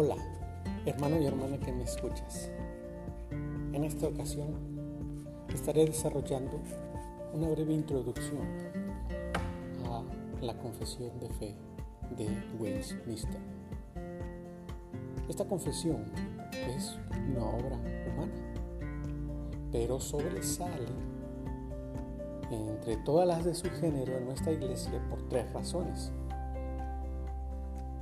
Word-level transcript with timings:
Hola, 0.00 0.14
hermano 0.86 1.20
y 1.20 1.26
hermana 1.26 1.58
que 1.58 1.72
me 1.72 1.82
escuchas. 1.82 2.52
En 3.72 3.82
esta 3.82 4.06
ocasión 4.06 4.54
estaré 5.52 5.86
desarrollando 5.86 6.60
una 7.34 7.48
breve 7.48 7.74
introducción 7.74 8.46
a 9.86 10.04
la 10.40 10.56
confesión 10.56 11.18
de 11.18 11.28
fe 11.30 11.56
de 12.16 12.28
Westminster. 12.60 13.40
Esta 15.28 15.44
confesión 15.46 16.04
es 16.52 16.96
una 17.32 17.44
obra 17.46 17.76
humana, 18.06 18.32
pero 19.72 19.98
sobresale 19.98 20.86
entre 22.52 22.98
todas 22.98 23.26
las 23.26 23.44
de 23.44 23.52
su 23.52 23.68
género 23.68 24.16
en 24.16 24.26
nuestra 24.26 24.52
iglesia 24.52 25.04
por 25.10 25.28
tres 25.28 25.52
razones 25.52 26.12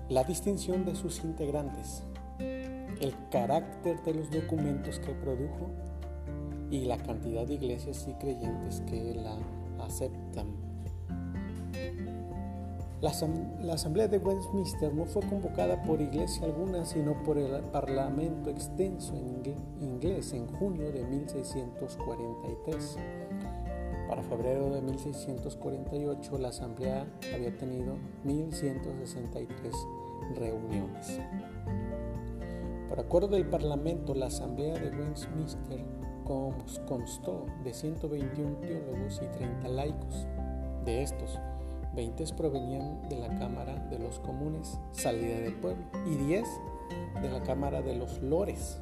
la 0.09 0.23
distinción 0.25 0.85
de 0.85 0.95
sus 0.95 1.25
integrantes, 1.25 2.03
el 2.39 3.15
carácter 3.31 4.03
de 4.05 4.15
los 4.15 4.31
documentos 4.31 5.01
que 5.01 5.13
produjo 5.13 5.71
y 6.71 6.85
la 6.85 6.97
cantidad 6.99 7.47
de 7.47 7.55
iglesias 7.55 8.07
y 8.09 8.13
creyentes 8.15 8.83
que 8.89 9.15
la 9.15 9.37
aceptan. 9.85 10.67
La, 13.01 13.11
Asamblea 13.75 14.09
de 14.09 14.19
Westminster 14.19 14.93
no 14.95 15.05
fue 15.05 15.23
convocada 15.23 15.83
por 15.83 16.01
iglesia 16.01 16.47
alguna, 16.47 16.85
sino 16.87 17.23
por 17.25 17.37
el 17.37 17.61
Parlamento 17.65 18.49
extenso 18.49 19.15
en 19.15 19.43
inglés 19.83 20.33
en 20.33 20.47
junio 20.47 20.91
de 20.91 21.05
1643. 21.05 22.97
Para 24.09 24.23
febrero 24.23 24.71
de 24.71 24.83
1648 24.83 26.39
la 26.39 26.49
Asamblea 26.49 27.07
había 27.35 27.57
tenido 27.57 27.97
1163 28.25 29.75
reuniones. 30.37 31.21
Por 32.89 33.01
acuerdo 33.01 33.29
del 33.29 33.49
Parlamento, 33.49 34.15
la 34.15 34.27
Asamblea 34.27 34.75
de 34.75 34.91
Westminster 34.97 35.85
constó 36.25 37.47
de 37.65 37.73
121 37.73 38.59
teólogos 38.59 39.21
y 39.23 39.27
30 39.37 39.69
laicos. 39.69 40.27
De 40.85 41.03
estos, 41.03 41.41
20 41.97 42.25
provenían 42.37 43.09
de 43.09 43.17
la 43.17 43.29
Cámara 43.39 43.75
de 43.91 43.99
los 43.99 44.21
Comunes, 44.21 44.79
salida 44.93 45.41
del 45.41 45.55
pueblo, 45.55 45.85
y 46.07 46.15
10 46.15 46.45
de 47.23 47.31
la 47.31 47.43
Cámara 47.43 47.83
de 47.83 47.97
los 47.97 48.23
Lores, 48.23 48.81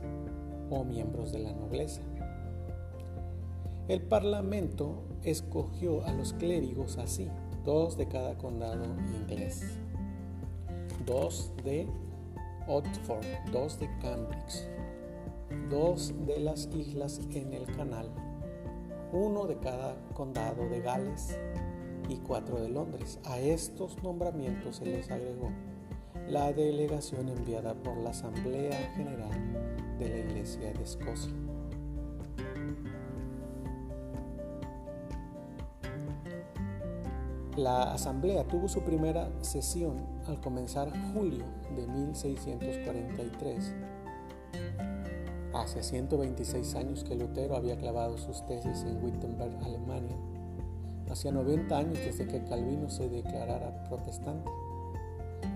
o 0.71 0.85
miembros 0.85 1.33
de 1.33 1.39
la 1.39 1.53
nobleza. 1.53 2.03
El 3.87 4.01
Parlamento 4.01 5.05
escogió 5.25 6.07
a 6.07 6.13
los 6.15 6.33
clérigos 6.33 6.97
así, 6.97 7.29
dos 7.67 7.99
de 7.99 8.09
cada 8.09 8.39
condado 8.39 8.87
inglés, 9.15 9.63
dos 11.05 11.53
de 11.65 11.87
Oxford, 12.67 13.27
dos 13.53 13.79
de 13.79 13.91
Cambridge, 14.01 14.67
dos 15.69 16.15
de 16.27 16.41
las 16.41 16.71
islas 16.75 17.21
en 17.35 17.53
el 17.53 17.67
canal, 17.77 18.09
uno 19.13 19.47
de 19.47 19.59
cada 19.59 19.97
condado 20.15 20.67
de 20.71 20.81
Gales 20.81 21.39
y 22.09 22.17
cuatro 22.17 22.59
de 22.63 22.71
Londres. 22.71 23.21
A 23.25 23.39
estos 23.39 24.03
nombramientos 24.03 24.77
se 24.77 24.87
les 24.87 25.11
agregó 25.11 25.51
la 26.27 26.55
delegación 26.55 27.29
enviada 27.29 27.75
por 27.75 27.99
la 27.99 28.11
Asamblea 28.11 28.95
General 28.97 29.99
de 29.99 30.09
la 30.09 30.19
Iglesia 30.21 30.73
de 30.73 30.83
Escocia. 30.83 31.44
La 37.57 37.93
asamblea 37.93 38.43
tuvo 38.49 38.67
su 38.67 38.81
primera 38.81 39.31
sesión 39.41 40.05
al 40.27 40.41
comenzar 40.41 40.91
julio 41.13 41.45
de 41.77 41.87
1643. 41.87 43.75
Hace 45.55 45.85
126 45.85 46.75
años 46.75 47.05
que 47.05 47.15
Lutero 47.15 47.55
había 47.55 47.77
clavado 47.77 48.19
sus 48.19 48.45
tesis 48.47 48.83
en 48.83 49.05
Wittenberg, 49.05 49.57
Alemania. 49.65 50.17
Hacía 51.09 51.31
90 51.31 51.79
años 51.79 51.99
desde 51.99 52.27
que 52.27 52.43
Calvino 52.43 52.91
se 52.91 53.09
declarara 53.09 53.85
protestante. 53.85 54.51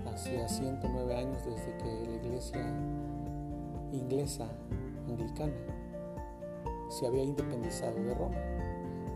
Hacía 0.05 0.47
109 0.47 1.15
años 1.17 1.43
desde 1.43 1.75
que 1.79 2.09
la 2.09 2.15
iglesia 2.15 2.65
inglesa 3.91 4.47
anglicana 5.09 5.51
se 6.87 7.05
había 7.05 7.23
independizado 7.23 8.01
de 8.01 8.13
Roma 8.13 8.37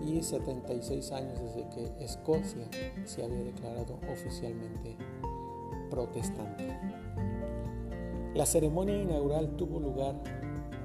y 0.05 0.21
76 0.21 1.11
años 1.11 1.39
desde 1.39 1.69
que 1.69 2.03
Escocia 2.03 2.67
se 3.05 3.23
había 3.23 3.43
declarado 3.43 3.99
oficialmente 4.11 4.97
protestante. 5.89 6.77
La 8.33 8.45
ceremonia 8.45 9.01
inaugural 9.01 9.55
tuvo 9.55 9.79
lugar 9.79 10.15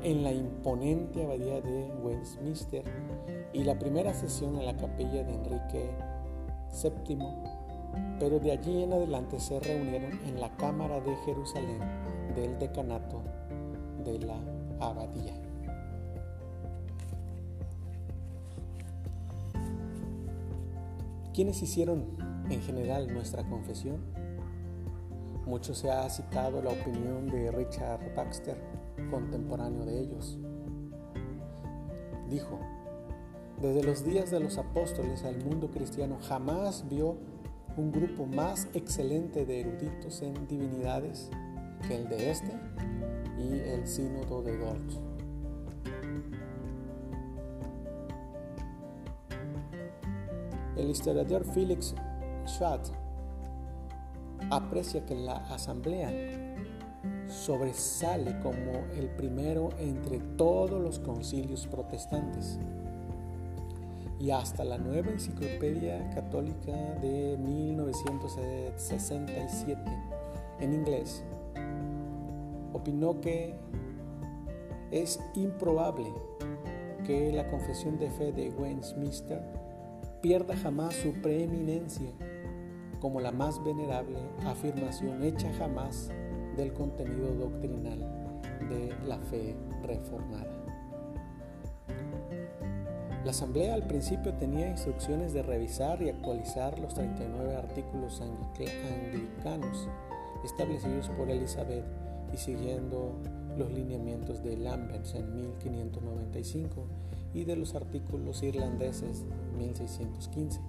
en 0.03 0.23
la 0.23 0.33
imponente 0.33 1.25
abadía 1.25 1.61
de 1.61 1.91
Westminster 2.03 2.85
y 3.53 3.65
la 3.65 3.79
primera 3.79 4.15
sesión 4.15 4.57
en 4.57 4.67
la 4.67 4.77
capilla 4.77 5.25
de 5.25 5.35
Enrique 5.35 5.91
VII, 6.83 7.19
pero 8.21 8.39
de 8.39 8.53
allí 8.53 8.83
en 8.83 8.93
adelante 8.93 9.41
se 9.41 9.59
reunieron 9.59 10.13
en 10.27 10.41
la 10.41 10.55
Cámara 10.57 11.01
de 11.01 11.17
Jerusalén 11.25 11.81
del 12.37 12.59
decanato 12.59 13.23
de 14.05 14.19
la 14.19 14.39
abadía. 14.79 15.48
¿Quiénes 21.39 21.63
hicieron 21.63 22.05
en 22.51 22.61
general 22.63 23.15
nuestra 23.15 23.49
confesión? 23.49 23.99
Mucho 25.47 25.73
se 25.73 25.89
ha 25.89 26.11
citado 26.11 26.61
la 26.61 26.71
opinión 26.71 27.29
de 27.29 27.53
Richard 27.53 28.13
Baxter, 28.17 28.57
contemporáneo 29.09 29.85
de 29.85 30.01
ellos. 30.01 30.37
Dijo, 32.29 32.59
desde 33.63 33.85
los 33.85 34.05
días 34.05 34.33
de 34.33 34.41
los 34.41 34.59
apóstoles 34.59 35.23
al 35.23 35.39
mundo 35.45 35.71
cristiano 35.71 36.19
jamás 36.21 36.89
vio 36.89 37.17
un 37.77 37.93
grupo 37.93 38.27
más 38.27 38.67
excelente 38.75 39.47
de 39.47 39.61
eruditos 39.61 40.23
en 40.23 40.49
divinidades 40.49 41.31
que 41.87 41.95
el 41.95 42.09
de 42.09 42.33
este 42.33 42.53
y 43.39 43.61
el 43.61 43.87
sínodo 43.87 44.43
de 44.43 44.59
Dort. 44.59 45.08
El 50.79 50.91
historiador 50.91 51.45
Felix 51.45 51.95
Schwab 52.47 52.81
aprecia 54.51 55.05
que 55.05 55.17
la 55.17 55.37
asamblea 55.49 56.11
sobresale 57.27 58.39
como 58.41 58.87
el 58.97 59.11
primero 59.11 59.69
entre 59.79 60.21
todos 60.37 60.81
los 60.81 60.99
concilios 61.01 61.67
protestantes. 61.67 62.59
Y 64.21 64.31
hasta 64.31 64.63
la 64.65 64.79
nueva 64.79 65.11
enciclopedia 65.11 66.09
católica 66.11 66.73
de 67.01 67.37
1967 67.39 69.83
en 70.61 70.75
inglés 70.75 71.25
opinó 72.73 73.21
que 73.21 73.57
es 74.91 75.21
improbable 75.35 76.13
que 77.05 77.31
la 77.33 77.49
confesión 77.49 77.99
de 77.99 78.11
fe 78.11 78.33
de 78.33 78.51
Westminster 78.51 79.68
pierda 80.21 80.57
jamás 80.57 80.95
su 80.95 81.13
preeminencia 81.15 82.11
como 83.01 83.21
la 83.21 83.33
más 83.33 83.63
venerable 83.63 84.19
afirmación 84.45 85.23
hecha 85.23 85.53
jamás 85.59 86.11
del 86.57 86.73
contenido 86.73 87.33
doctrinal 87.35 87.99
de 88.69 88.93
la 89.07 89.19
fe 89.19 89.57
reformada. 89.83 90.59
La 93.25 93.31
Asamblea 93.31 93.75
al 93.75 93.87
principio 93.87 94.35
tenía 94.35 94.69
instrucciones 94.69 95.33
de 95.33 95.43
revisar 95.43 96.01
y 96.03 96.09
actualizar 96.09 96.79
los 96.79 96.95
39 96.95 97.57
artículos 97.57 98.21
anglicanos 98.21 99.89
establecidos 100.45 101.09
por 101.11 101.31
Elizabeth 101.31 101.85
y 102.33 102.37
siguiendo 102.37 103.15
los 103.59 103.73
lineamientos 103.73 104.43
de 104.43 104.57
Lambert 104.57 105.15
en 105.15 105.35
1595 105.35 106.87
y 107.35 107.45
de 107.45 107.57
los 107.57 107.75
artículos 107.75 108.43
irlandeses 108.43 109.25
1615. 109.59 110.61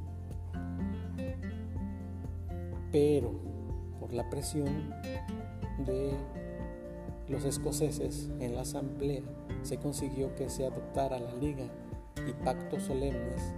Pero 2.92 3.32
por 4.00 4.14
la 4.14 4.30
presión 4.30 4.90
de 5.86 6.12
los 7.28 7.46
escoceses 7.46 8.30
en 8.40 8.56
la 8.56 8.62
asamblea 8.62 9.22
se 9.62 9.78
consiguió 9.78 10.34
que 10.36 10.50
se 10.50 10.66
adoptara 10.66 11.20
la 11.20 11.36
liga 11.36 11.66
y 12.28 12.34
pactos 12.44 12.84
solemnes. 12.84 13.54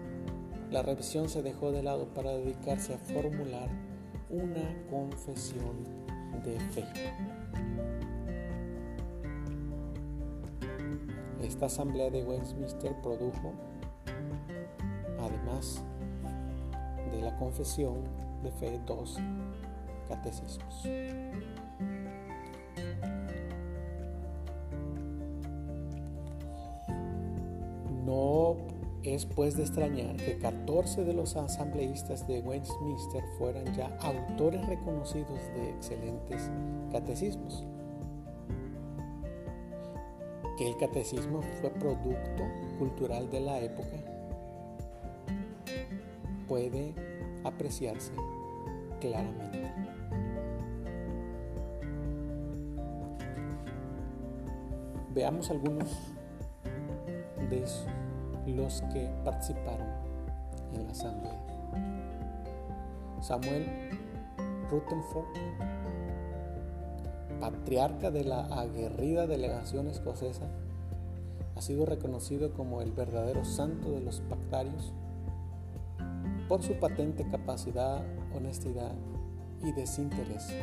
La 0.70 0.82
revisión 0.82 1.30
se 1.30 1.42
dejó 1.42 1.72
de 1.72 1.84
lado 1.84 2.14
para 2.14 2.32
dedicarse 2.32 2.94
a 2.94 2.98
formular 2.98 3.70
una 4.30 4.76
confesión 4.90 5.84
de 6.44 6.60
fe. 6.72 6.86
Esta 11.44 11.66
asamblea 11.66 12.10
de 12.10 12.24
Westminster 12.24 12.94
produjo, 13.02 13.54
además 15.20 15.84
de 17.12 17.22
la 17.22 17.36
confesión 17.38 17.96
de 18.44 18.52
fe, 18.52 18.80
dos 18.86 19.18
catecismos. 20.08 20.86
No 28.06 28.58
es 29.04 29.26
pues 29.26 29.58
de 29.58 29.64
extrañar 29.64 30.16
que 30.18 30.38
14 30.38 31.04
de 31.04 31.14
los 31.14 31.36
asambleístas 31.36 32.28
de 32.28 32.40
Westminster 32.42 33.24
fueran 33.38 33.74
ya 33.74 33.96
autores 34.02 34.66
reconocidos 34.68 35.40
de 35.56 35.72
excelentes 35.72 36.52
catecismos. 36.92 37.66
El 40.62 40.78
catecismo 40.78 41.42
fue 41.60 41.72
producto 41.72 42.44
cultural 42.78 43.32
de 43.32 43.40
la 43.40 43.60
época 43.60 43.98
puede 46.48 46.94
apreciarse 47.44 48.12
claramente. 49.00 49.74
Veamos 55.16 55.50
algunos 55.50 55.90
de 57.50 57.66
los 58.54 58.84
que 58.94 59.10
participaron 59.26 59.88
en 60.76 60.86
la 60.86 60.92
asamblea. 60.92 61.42
Samuel 63.20 63.66
Rutherford, 64.70 65.26
patriarca 67.42 68.12
de 68.12 68.24
la 68.24 68.46
aguerrida 68.46 69.28
delegación 69.28 69.88
escocesa, 69.88 70.48
ha 71.56 71.62
sido 71.62 71.86
reconocido 71.86 72.54
como 72.54 72.82
el 72.82 72.92
verdadero 72.92 73.44
santo 73.44 73.92
de 73.92 74.00
los 74.00 74.22
pactarios 74.22 74.94
por 76.48 76.62
su 76.62 76.76
patente 76.76 77.28
capacidad, 77.30 78.04
honestidad 78.34 78.94
y 79.64 79.72
desinterés. 79.74 80.54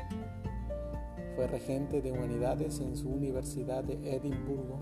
Fue 1.34 1.46
regente 1.46 2.00
de 2.00 2.12
humanidades 2.12 2.80
en 2.80 2.96
su 2.96 3.08
Universidad 3.10 3.84
de 3.84 4.16
Edimburgo 4.16 4.78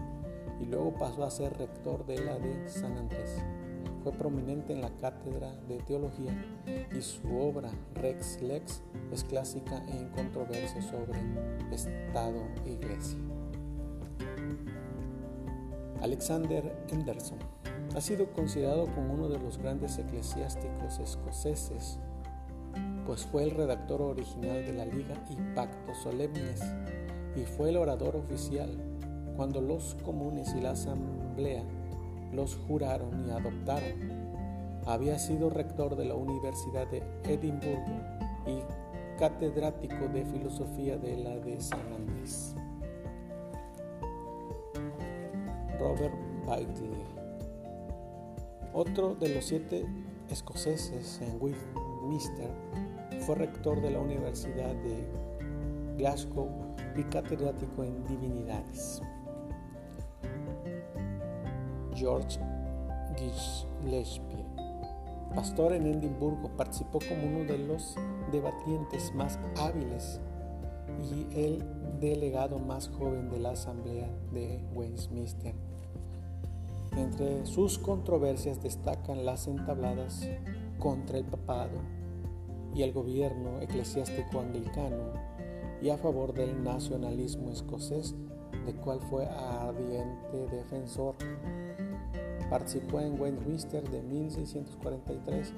y 0.60 0.66
luego 0.66 0.94
pasó 0.94 1.24
a 1.24 1.30
ser 1.30 1.56
rector 1.56 2.06
de 2.06 2.24
la 2.24 2.38
de 2.38 2.68
San 2.68 2.96
Andrés. 2.96 3.42
Fue 4.02 4.12
prominente 4.12 4.72
en 4.72 4.80
la 4.80 4.90
cátedra 4.98 5.52
de 5.68 5.78
teología 5.78 6.32
y 6.96 7.00
su 7.00 7.36
obra 7.36 7.70
Rex 7.94 8.40
Lex 8.40 8.82
es 9.12 9.24
clásica 9.24 9.84
en 9.88 10.08
controversia 10.10 10.80
sobre 10.82 11.18
Estado 11.72 12.42
e 12.64 12.72
Iglesia. 12.72 13.18
Alexander 16.02 16.76
Anderson 16.92 17.38
ha 17.94 18.00
sido 18.00 18.30
considerado 18.32 18.86
como 18.94 19.14
uno 19.14 19.28
de 19.28 19.38
los 19.38 19.58
grandes 19.58 19.98
eclesiásticos 19.98 20.98
escoceses, 20.98 21.98
pues 23.06 23.24
fue 23.24 23.44
el 23.44 23.52
redactor 23.52 24.02
original 24.02 24.64
de 24.64 24.72
la 24.72 24.84
Liga 24.84 25.14
y 25.30 25.54
Pactos 25.54 25.98
Solemnes 25.98 26.60
y 27.34 27.44
fue 27.44 27.70
el 27.70 27.76
orador 27.76 28.16
oficial 28.16 28.70
cuando 29.36 29.60
los 29.60 29.94
comunes 30.04 30.54
y 30.54 30.60
la 30.60 30.72
asamblea 30.72 31.62
los 32.32 32.56
juraron 32.66 33.26
y 33.26 33.30
adoptaron. 33.30 34.26
Había 34.86 35.18
sido 35.18 35.50
rector 35.50 35.96
de 35.96 36.04
la 36.04 36.14
Universidad 36.14 36.86
de 36.88 37.02
Edimburgo 37.24 38.00
y 38.46 38.60
catedrático 39.18 40.08
de 40.08 40.24
filosofía 40.24 40.96
de 40.98 41.16
la 41.16 41.36
de 41.36 41.60
San 41.60 41.92
Andrés. 41.92 42.54
Robert 45.78 46.14
Bailey, 46.46 47.04
otro 48.72 49.14
de 49.14 49.28
los 49.34 49.44
siete 49.44 49.86
escoceses 50.30 51.20
en 51.22 51.40
Westminster, 51.40 52.50
fue 53.20 53.34
rector 53.36 53.80
de 53.80 53.90
la 53.90 54.00
Universidad 54.00 54.74
de 54.74 55.06
Glasgow 55.96 56.48
y 56.96 57.02
catedrático 57.04 57.84
en 57.84 58.04
divinidades. 58.04 59.02
George 61.96 62.38
Gillespie, 63.16 64.44
pastor 65.34 65.72
en 65.72 65.86
Edimburgo, 65.86 66.50
participó 66.56 66.98
como 66.98 67.26
uno 67.26 67.44
de 67.50 67.58
los 67.58 67.96
debatientes 68.30 69.14
más 69.14 69.38
hábiles 69.58 70.20
y 71.10 71.26
el 71.34 71.64
delegado 72.00 72.58
más 72.58 72.88
joven 72.88 73.30
de 73.30 73.40
la 73.40 73.50
Asamblea 73.50 74.08
de 74.32 74.62
Westminster. 74.74 75.54
Entre 76.96 77.46
sus 77.46 77.78
controversias 77.78 78.62
destacan 78.62 79.24
las 79.24 79.46
entabladas 79.46 80.28
contra 80.78 81.18
el 81.18 81.24
papado 81.24 81.80
y 82.74 82.82
el 82.82 82.92
gobierno 82.92 83.60
eclesiástico 83.60 84.40
anglicano 84.40 85.12
y 85.80 85.90
a 85.90 85.96
favor 85.96 86.32
del 86.32 86.62
nacionalismo 86.62 87.50
escocés, 87.50 88.14
de 88.66 88.74
cual 88.74 89.00
fue 89.00 89.26
ardiente 89.26 90.46
defensor 90.50 91.14
Participó 92.50 93.00
en 93.00 93.20
Westminster 93.20 93.88
de 93.88 94.02
1643 94.02 95.52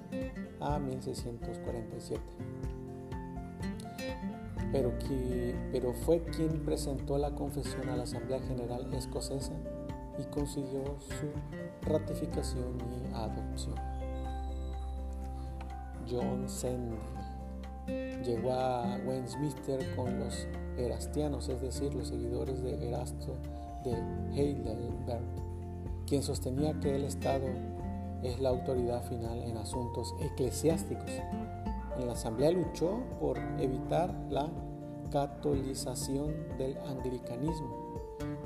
a 0.61 0.79
1647. 0.79 2.21
Pero, 4.73 4.93
pero 5.73 5.93
fue 5.93 6.23
quien 6.25 6.65
presentó 6.65 7.19
la 7.19 7.35
confesión 7.35 7.89
a 7.89 7.97
la 7.97 8.03
Asamblea 8.05 8.41
General 8.41 8.93
Escocesa 8.93 9.53
y 10.19 10.25
consiguió 10.25 10.85
su 10.99 11.89
ratificación 11.89 12.79
y 12.81 13.15
adopción. 13.15 13.77
John 16.11 16.49
Sandel 16.49 16.99
llegó 18.25 18.53
a 18.53 18.99
Westminster 19.07 19.95
con 19.95 20.19
los 20.19 20.47
erastianos, 20.77 21.49
es 21.49 21.61
decir, 21.61 21.95
los 21.95 22.09
seguidores 22.09 22.63
de 22.63 22.89
Erasto 22.89 23.37
de 23.85 23.93
Heidelberg 24.35 25.48
quien 26.09 26.23
sostenía 26.23 26.73
que 26.81 26.97
el 26.97 27.05
Estado 27.05 27.47
es 28.23 28.41
la 28.41 28.49
autoridad 28.49 29.03
final 29.05 29.43
en 29.43 29.59
asuntos 29.59 30.15
eclesiásticos. 30.21 31.11
En 31.99 32.07
la 32.07 32.15
Asamblea 32.15 32.51
luchó 32.51 33.03
por 33.21 33.39
evitar 33.59 34.15
la 34.31 34.49
catolización 35.13 36.35
del 36.57 36.79
anglicanismo. 36.79 37.77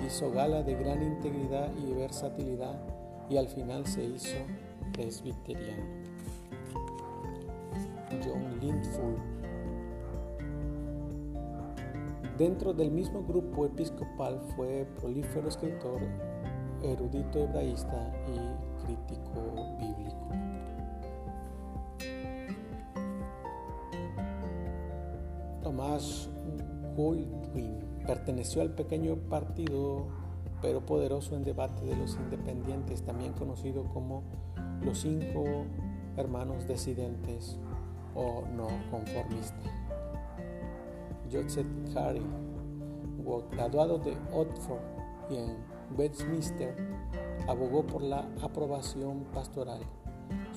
Hizo 0.04 0.32
gala 0.32 0.62
de 0.62 0.74
gran 0.74 1.02
integridad 1.02 1.70
y 1.76 1.92
versatilidad 1.92 2.82
y 3.30 3.36
al 3.36 3.48
final 3.48 3.86
se 3.86 4.04
hizo 4.04 4.36
presbiteriano. 4.92 5.84
John 8.24 8.58
Lindford. 8.60 9.18
Dentro 12.36 12.72
del 12.72 12.90
mismo 12.90 13.22
grupo 13.22 13.66
episcopal 13.66 14.40
fue 14.56 14.86
prolífero 14.98 15.48
escritor 15.48 16.00
erudito 16.82 17.40
hebraísta 17.40 18.12
y 18.26 18.84
crítico 18.84 19.76
bíblico. 19.78 20.28
Tomás 25.62 26.28
Goldwyn 26.96 27.78
perteneció 28.06 28.62
al 28.62 28.70
pequeño 28.70 29.16
partido 29.28 30.06
pero 30.62 30.80
poderoso 30.86 31.34
en 31.34 31.42
debate 31.42 31.84
de 31.84 31.96
los 31.96 32.14
independientes, 32.14 33.02
también 33.02 33.32
conocido 33.32 33.84
como 33.92 34.22
los 34.80 35.00
cinco 35.00 35.44
hermanos 36.16 36.68
decidentes 36.68 37.58
o 38.14 38.44
no 38.54 38.68
conformistas. 38.90 39.70
Joseph 41.30 41.66
Harry, 41.96 42.22
graduado 43.50 43.98
de 43.98 44.16
Oxford 44.32 44.80
y 45.30 45.36
en 45.36 45.56
Westminster 45.96 46.74
abogó 47.48 47.86
por 47.86 48.02
la 48.02 48.28
aprobación 48.40 49.24
pastoral. 49.32 49.80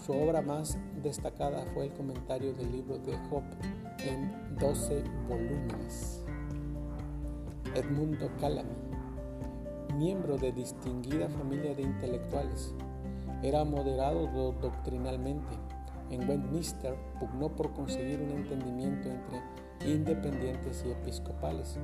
Su 0.06 0.14
obra 0.14 0.42
más 0.42 0.78
destacada 1.02 1.66
fue 1.74 1.86
el 1.86 1.94
comentario 1.94 2.54
del 2.54 2.72
libro 2.72 2.98
de 3.00 3.18
Job 3.30 3.44
en 4.06 4.58
12 4.58 5.04
volúmenes. 5.28 6.24
Edmundo 7.74 8.30
Calamy, 8.40 8.76
miembro 9.98 10.38
de 10.38 10.52
distinguida 10.52 11.28
familia 11.28 11.74
de 11.74 11.82
intelectuales, 11.82 12.74
era 13.42 13.64
moderado 13.66 14.28
doctrinalmente. 14.62 15.56
En 16.12 16.30
Westminster 16.30 16.96
pugnó 17.20 17.50
por 17.50 17.74
conseguir 17.74 18.22
un 18.22 18.32
entendimiento 18.32 19.10
entre 19.10 19.42
independientes 19.92 20.84
y 20.86 20.92
episcopales 20.92 21.80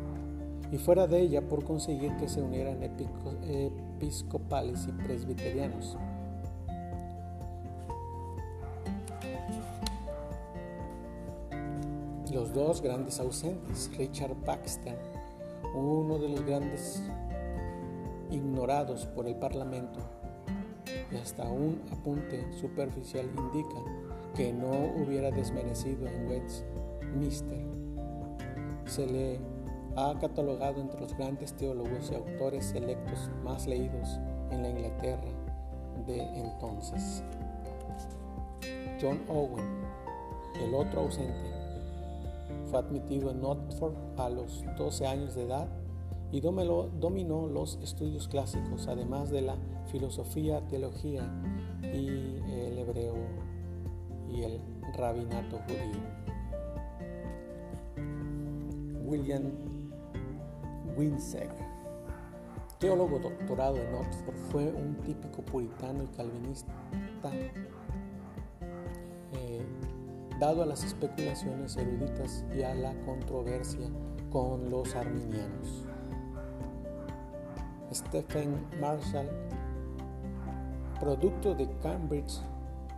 y 0.71 0.77
fuera 0.77 1.05
de 1.05 1.19
ella 1.19 1.41
por 1.41 1.65
conseguir 1.65 2.15
que 2.17 2.29
se 2.29 2.41
unieran 2.41 2.81
episcopales 2.81 4.87
y 4.87 4.91
presbiterianos. 5.03 5.97
Los 12.33 12.53
dos 12.53 12.81
grandes 12.81 13.19
ausentes, 13.19 13.91
Richard 13.97 14.35
Baxter, 14.45 14.97
uno 15.75 16.17
de 16.17 16.29
los 16.29 16.45
grandes 16.45 17.03
ignorados 18.29 19.05
por 19.07 19.27
el 19.27 19.35
Parlamento, 19.35 19.99
y 21.11 21.17
hasta 21.17 21.43
un 21.43 21.81
apunte 21.91 22.49
superficial 22.53 23.29
indica 23.37 23.81
que 24.33 24.53
no 24.53 24.71
hubiera 25.03 25.29
desmerecido 25.29 26.07
en 26.07 26.29
Westminster. 26.29 27.65
Se 28.85 29.05
le 29.05 29.39
ha 29.95 30.17
catalogado 30.19 30.81
entre 30.81 31.00
los 31.01 31.15
grandes 31.17 31.53
teólogos 31.53 32.12
y 32.12 32.15
autores 32.15 32.74
electos 32.74 33.29
más 33.43 33.67
leídos 33.67 34.19
en 34.51 34.63
la 34.63 34.69
Inglaterra 34.69 35.31
de 36.07 36.21
entonces. 36.39 37.24
John 39.01 39.21
Owen, 39.27 39.65
el 40.63 40.74
otro 40.74 41.01
ausente, 41.01 41.51
fue 42.69 42.79
admitido 42.79 43.31
en 43.31 43.43
Oxford 43.43 43.95
a 44.17 44.29
los 44.29 44.63
12 44.77 45.07
años 45.07 45.36
de 45.36 45.43
edad 45.43 45.67
y 46.31 46.39
dominó 46.39 47.48
los 47.48 47.77
estudios 47.81 48.27
clásicos, 48.27 48.88
además 48.88 49.29
de 49.31 49.41
la 49.41 49.57
filosofía, 49.91 50.65
teología 50.67 51.29
y 51.81 52.38
el 52.50 52.79
hebreo 52.79 53.15
y 54.31 54.43
el 54.43 54.62
rabinato 54.95 55.60
judío. 55.67 56.21
William 59.03 59.51
Winsegg, 60.98 61.50
teólogo 62.79 63.19
doctorado 63.19 63.77
en 63.77 63.93
Oxford, 63.95 64.36
fue 64.51 64.65
un 64.71 64.95
típico 65.05 65.41
puritano 65.43 66.03
y 66.03 66.07
calvinista, 66.07 66.74
eh, 69.33 69.65
dado 70.39 70.63
a 70.63 70.65
las 70.65 70.83
especulaciones 70.83 71.77
eruditas 71.77 72.43
y 72.55 72.63
a 72.63 72.74
la 72.74 72.93
controversia 73.05 73.88
con 74.31 74.69
los 74.69 74.95
arminianos. 74.95 75.86
Stephen 77.93 78.65
Marshall, 78.79 79.29
producto 81.00 81.53
de 81.53 81.69
Cambridge, 81.83 82.41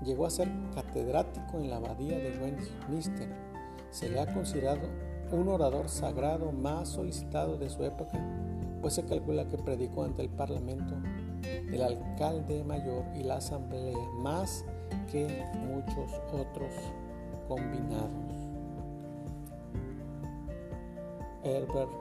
llegó 0.03 0.25
a 0.25 0.29
ser 0.29 0.49
catedrático 0.75 1.57
en 1.57 1.69
la 1.69 1.77
abadía 1.77 2.17
de 2.19 2.37
Westminster. 2.39 3.29
Se 3.89 4.09
le 4.09 4.19
ha 4.19 4.33
considerado 4.33 4.87
un 5.31 5.47
orador 5.47 5.89
sagrado 5.89 6.51
más 6.51 6.89
solicitado 6.89 7.57
de 7.57 7.69
su 7.69 7.83
época, 7.83 8.19
pues 8.81 8.93
se 8.95 9.05
calcula 9.05 9.47
que 9.47 9.57
predicó 9.57 10.03
ante 10.03 10.21
el 10.21 10.29
Parlamento, 10.29 10.95
el 11.43 11.81
alcalde 11.81 12.63
mayor 12.63 13.05
y 13.15 13.23
la 13.23 13.37
asamblea 13.37 13.97
más 14.19 14.65
que 15.11 15.45
muchos 15.67 16.11
otros 16.31 16.71
combinados. 17.47 18.33
Herbert 21.43 21.91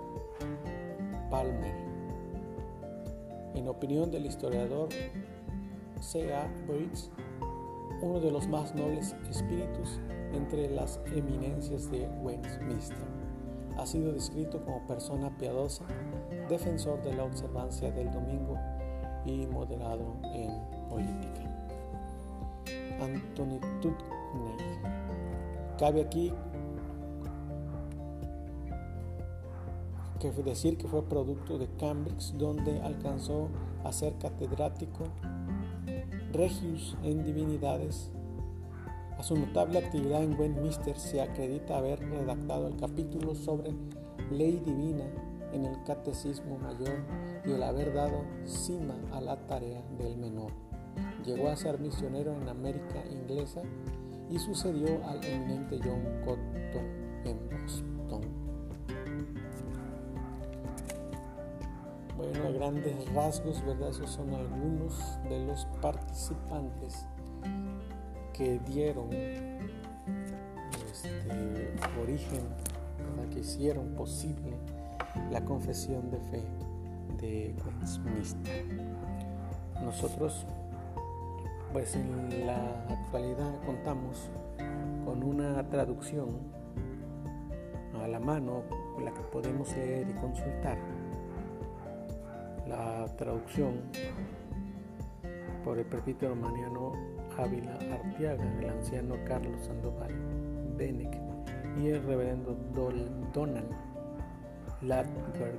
Palmer 1.30 1.92
en 3.54 3.68
opinión 3.68 4.10
del 4.10 4.26
historiador 4.26 4.88
C.A. 6.00 6.48
Bridge, 6.66 7.10
uno 8.00 8.20
de 8.20 8.30
los 8.30 8.48
más 8.48 8.74
nobles 8.74 9.14
espíritus 9.30 10.00
entre 10.32 10.70
las 10.70 11.00
eminencias 11.14 11.90
de 11.90 12.08
Westminster. 12.22 12.96
Ha 13.78 13.86
sido 13.86 14.12
descrito 14.12 14.62
como 14.64 14.86
persona 14.86 15.36
piadosa, 15.38 15.84
defensor 16.48 17.02
de 17.02 17.14
la 17.14 17.24
observancia 17.24 17.90
del 17.90 18.10
domingo 18.12 18.58
y 19.24 19.46
moderado 19.46 20.16
en 20.34 20.50
política. 20.88 21.42
Anthony 23.00 23.58
Tutney. 23.80 24.56
Cabe 25.78 26.02
aquí 26.02 26.32
que 30.30 30.30
decir 30.42 30.76
que 30.76 30.86
fue 30.86 31.02
producto 31.02 31.58
de 31.58 31.66
Cambridge, 31.78 32.32
donde 32.34 32.80
alcanzó 32.82 33.48
a 33.82 33.92
ser 33.92 34.16
catedrático 34.18 35.04
regius 36.32 36.96
en 37.02 37.24
divinidades. 37.24 38.12
A 39.22 39.24
su 39.24 39.36
notable 39.36 39.78
actividad 39.78 40.24
en 40.24 40.36
Westminster 40.36 40.98
se 40.98 41.22
acredita 41.22 41.78
haber 41.78 42.00
redactado 42.00 42.66
el 42.66 42.76
capítulo 42.76 43.36
sobre 43.36 43.70
ley 44.32 44.60
divina 44.66 45.04
en 45.52 45.64
el 45.64 45.80
Catecismo 45.84 46.58
Mayor 46.58 47.04
y 47.44 47.52
el 47.52 47.62
haber 47.62 47.94
dado 47.94 48.24
cima 48.44 48.96
a 49.12 49.20
la 49.20 49.36
tarea 49.46 49.80
del 49.96 50.16
menor. 50.16 50.50
Llegó 51.24 51.50
a 51.50 51.56
ser 51.56 51.78
misionero 51.78 52.32
en 52.32 52.48
América 52.48 53.04
inglesa 53.12 53.62
y 54.28 54.40
sucedió 54.40 54.88
al 55.06 55.24
eminente 55.24 55.78
John 55.84 56.02
Cotton 56.24 56.86
en 57.24 57.48
Boston. 57.48 58.22
Bueno, 62.16 62.52
grandes 62.54 63.14
rasgos, 63.14 63.64
¿verdad? 63.64 63.90
Esos 63.90 64.10
son 64.10 64.34
algunos 64.34 64.98
de 65.28 65.46
los 65.46 65.64
participantes 65.80 67.06
que 68.32 68.58
dieron 68.60 69.12
este, 70.90 71.74
origen, 72.00 72.40
que 73.30 73.40
hicieron 73.40 73.94
posible 73.94 74.52
la 75.30 75.44
confesión 75.44 76.10
de 76.10 76.18
fe 76.18 76.42
de 77.20 77.54
Westminster. 77.80 78.64
Nosotros, 79.82 80.46
pues 81.72 81.94
en 81.96 82.46
la 82.46 82.84
actualidad 82.88 83.52
contamos 83.64 84.28
con 85.04 85.22
una 85.22 85.68
traducción 85.68 86.28
a 88.02 88.08
la 88.08 88.20
mano, 88.20 88.62
la 89.02 89.12
que 89.12 89.20
podemos 89.20 89.74
leer 89.76 90.08
y 90.08 90.12
consultar 90.14 90.78
la 92.68 93.06
traducción 93.16 93.80
por 95.64 95.78
el 95.78 95.84
presbítero 95.84 96.34
maniano 96.34 96.92
Ávila 97.38 97.78
Artiaga, 97.92 98.44
el 98.58 98.68
anciano 98.68 99.14
Carlos 99.26 99.64
Sandoval 99.66 100.12
Benec 100.76 101.16
y 101.80 101.86
el 101.88 102.02
reverendo 102.02 102.54
Donald 103.32 103.70
Ladberg. 104.82 105.58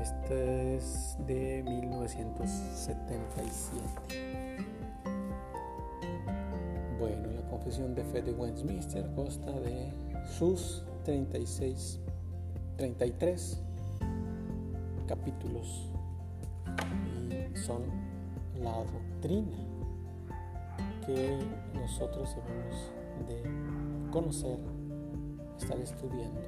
Este 0.00 0.76
es 0.76 1.16
de 1.26 1.62
1977. 1.62 3.80
Bueno, 6.98 7.30
la 7.30 7.42
confesión 7.48 7.94
de 7.94 8.04
fe 8.04 8.20
de 8.22 8.32
Westminster 8.32 9.08
consta 9.14 9.52
de 9.60 9.92
sus 10.38 10.84
36, 11.04 12.00
33 12.76 13.62
capítulos 15.06 15.88
y 17.06 17.56
son 17.56 17.82
la 18.60 18.70
doctrina 19.22 19.56
que 21.06 21.38
nosotros 21.74 22.34
debemos 22.34 22.90
de 23.28 24.10
conocer, 24.10 24.58
estar 25.56 25.78
estudiando, 25.78 26.40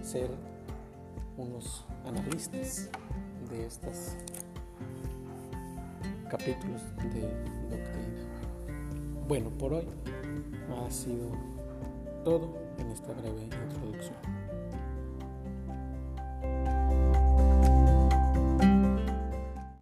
ser 0.00 0.30
unos 1.36 1.84
analistas 2.06 2.88
de 3.50 3.66
estos 3.66 4.16
capítulos 6.30 6.82
de 7.12 7.20
doctrina. 7.68 8.24
Bueno, 9.28 9.50
por 9.50 9.74
hoy 9.74 9.88
ha 10.86 10.90
sido 10.90 11.28
todo 12.24 12.56
en 12.78 12.90
esta 12.92 13.12
breve 13.12 13.42
introducción. 13.42 14.35